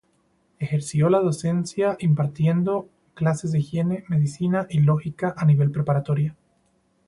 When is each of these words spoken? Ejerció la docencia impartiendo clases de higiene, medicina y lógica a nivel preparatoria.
Ejerció 0.57 1.09
la 1.11 1.19
docencia 1.19 1.95
impartiendo 1.99 2.89
clases 3.13 3.51
de 3.51 3.59
higiene, 3.59 4.03
medicina 4.07 4.65
y 4.67 4.79
lógica 4.79 5.35
a 5.37 5.45
nivel 5.45 5.69
preparatoria. 5.69 6.35